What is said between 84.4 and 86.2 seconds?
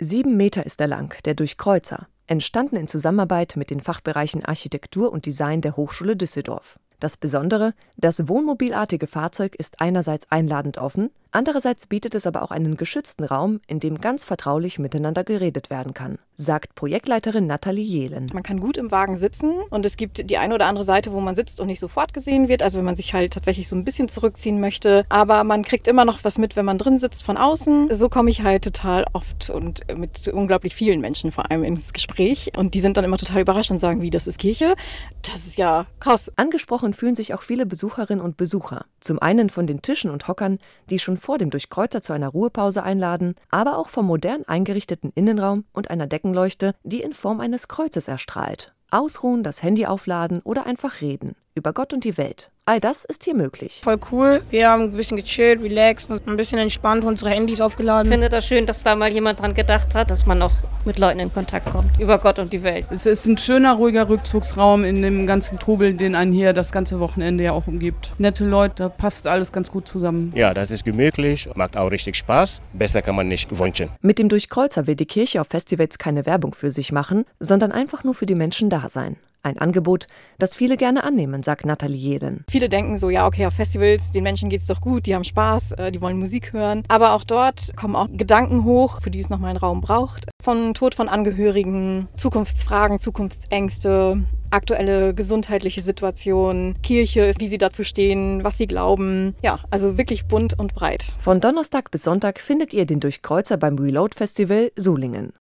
geht es doch gut, die haben Spaß, äh, die wollen